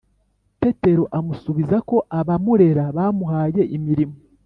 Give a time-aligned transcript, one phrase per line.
[0.61, 4.15] tetero amusubiza ko abamurera bamuhaye imirimo.